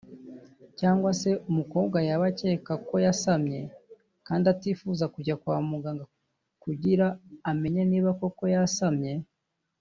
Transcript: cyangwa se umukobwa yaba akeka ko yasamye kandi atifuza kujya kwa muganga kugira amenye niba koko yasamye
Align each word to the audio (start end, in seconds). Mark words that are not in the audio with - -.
cyangwa 0.79 1.09
se 1.21 1.29
umukobwa 1.49 1.97
yaba 2.07 2.25
akeka 2.31 2.73
ko 2.87 2.95
yasamye 3.05 3.61
kandi 4.27 4.45
atifuza 4.53 5.05
kujya 5.13 5.35
kwa 5.41 5.57
muganga 5.69 6.05
kugira 6.63 7.05
amenye 7.51 7.83
niba 7.91 8.09
koko 8.19 8.43
yasamye 8.55 9.13